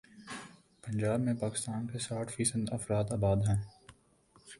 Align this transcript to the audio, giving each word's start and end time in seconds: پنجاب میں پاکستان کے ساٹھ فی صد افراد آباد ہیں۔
پنجاب 0.83 1.19
میں 1.19 1.33
پاکستان 1.33 1.87
کے 1.87 1.99
ساٹھ 1.99 2.31
فی 2.31 2.43
صد 2.43 2.73
افراد 2.73 3.11
آباد 3.11 3.37
ہیں۔ 3.47 3.61